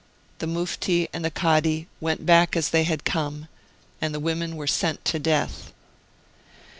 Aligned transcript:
The 0.39 0.47
Mufti 0.47 1.07
and 1.13 1.23
the 1.23 1.29
Kadi 1.29 1.87
went 1.99 2.25
back 2.25 2.55
as 2.55 2.69
they 2.71 2.85
had 2.85 3.05
come, 3.05 3.47
and 4.01 4.15
the 4.15 4.19
women 4.19 4.55
were 4.55 4.65
sent 4.65 5.05
to 5.05 5.19
death. 5.19 5.71